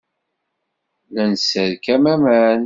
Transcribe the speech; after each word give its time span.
La 1.13 1.23
d-nesserkam 1.25 2.05
aman. 2.13 2.59